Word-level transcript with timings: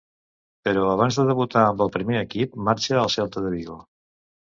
Però, 0.67 0.85
abans 0.93 1.19
de 1.19 1.25
debutar 1.27 1.65
amb 1.65 1.83
el 1.85 1.91
primer 1.97 2.17
equip, 2.21 2.57
marxa 2.71 2.97
al 3.03 3.13
Celta 3.17 3.45
de 3.45 3.53
Vigo. 3.57 3.77